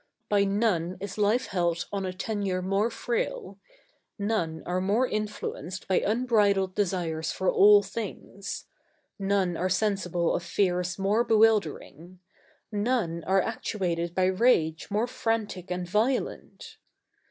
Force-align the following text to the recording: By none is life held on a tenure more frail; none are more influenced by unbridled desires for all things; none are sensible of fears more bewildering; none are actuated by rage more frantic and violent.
By 0.29 0.45
none 0.45 0.97
is 0.99 1.19
life 1.19 1.45
held 1.45 1.85
on 1.93 2.07
a 2.07 2.11
tenure 2.11 2.63
more 2.63 2.89
frail; 2.89 3.59
none 4.17 4.63
are 4.65 4.81
more 4.81 5.07
influenced 5.07 5.87
by 5.87 5.99
unbridled 5.99 6.73
desires 6.73 7.31
for 7.31 7.51
all 7.51 7.83
things; 7.83 8.65
none 9.19 9.55
are 9.55 9.69
sensible 9.69 10.33
of 10.35 10.41
fears 10.41 10.97
more 10.97 11.23
bewildering; 11.23 12.17
none 12.71 13.23
are 13.25 13.43
actuated 13.43 14.15
by 14.15 14.25
rage 14.25 14.89
more 14.89 15.05
frantic 15.05 15.69
and 15.69 15.87
violent. 15.87 16.77